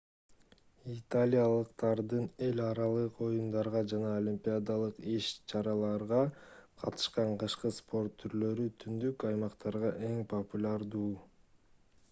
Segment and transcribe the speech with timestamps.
[0.91, 6.21] италиялыктардын эл аралык оюндарга жана олимпиадалык иш-чараларга
[6.85, 11.13] катышкан кышкы спорт түрлөрү түндүк аймактарда эң популярдуу